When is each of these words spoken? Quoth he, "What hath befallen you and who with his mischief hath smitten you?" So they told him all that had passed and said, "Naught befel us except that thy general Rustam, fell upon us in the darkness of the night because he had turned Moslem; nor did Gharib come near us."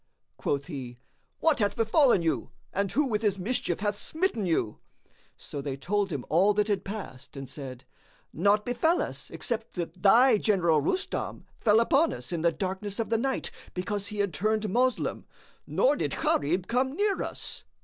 Quoth 0.35 0.65
he, 0.65 0.97
"What 1.41 1.59
hath 1.59 1.75
befallen 1.75 2.23
you 2.23 2.49
and 2.73 2.91
who 2.91 3.05
with 3.05 3.21
his 3.21 3.37
mischief 3.37 3.81
hath 3.81 3.99
smitten 3.99 4.47
you?" 4.47 4.79
So 5.37 5.61
they 5.61 5.77
told 5.77 6.09
him 6.11 6.25
all 6.27 6.55
that 6.55 6.69
had 6.69 6.83
passed 6.83 7.37
and 7.37 7.47
said, 7.47 7.85
"Naught 8.33 8.65
befel 8.65 8.99
us 8.99 9.29
except 9.29 9.75
that 9.75 10.01
thy 10.01 10.39
general 10.39 10.81
Rustam, 10.81 11.45
fell 11.59 11.79
upon 11.79 12.13
us 12.13 12.31
in 12.31 12.41
the 12.41 12.51
darkness 12.51 12.97
of 12.99 13.09
the 13.11 13.17
night 13.19 13.51
because 13.75 14.07
he 14.07 14.17
had 14.17 14.33
turned 14.33 14.67
Moslem; 14.67 15.25
nor 15.67 15.95
did 15.95 16.13
Gharib 16.15 16.65
come 16.65 16.93
near 16.95 17.21
us." 17.21 17.63